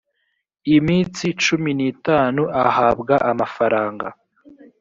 [0.77, 4.07] iminsi cumi n itanu ahabwa amafaranga